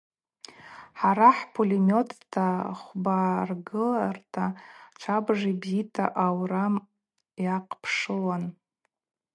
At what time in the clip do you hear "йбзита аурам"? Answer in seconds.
5.51-6.75